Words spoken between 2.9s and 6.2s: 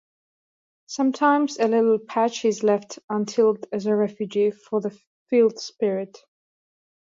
untilled as a refuge for the field spirit.